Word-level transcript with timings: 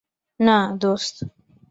না, 0.39 0.57
দোস্ত। 0.77 1.17